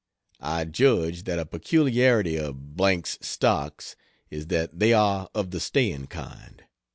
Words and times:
I 0.39 0.65
judge 0.65 1.25
that 1.25 1.37
a 1.37 1.45
peculiarity 1.45 2.35
of 2.35 2.75
B 2.75 3.03
's 3.05 3.19
stocks 3.21 3.95
is 4.31 4.47
that 4.47 4.79
they 4.79 4.93
are 4.93 5.29
of 5.35 5.51
the 5.51 5.59
staying 5.59 6.07
kind. 6.07 6.63